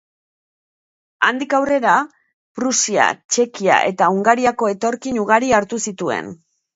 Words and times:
Handik 1.27 1.51
aurrera, 1.57 1.91
Prusia, 2.59 3.05
Txekia 3.35 3.75
eta 3.91 4.07
Hungariako 4.15 4.71
etorkin 4.73 5.21
ugari 5.25 5.53
hartu 5.59 5.81
zituen. 5.89 6.33